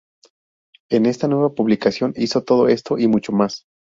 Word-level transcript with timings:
En 0.89 1.05
esta 1.05 1.27
nueva 1.27 1.53
publicación, 1.53 2.13
hizo 2.15 2.43
todo 2.43 2.67
esto 2.69 2.97
y 2.97 3.07
mucho 3.07 3.33
más. 3.33 3.67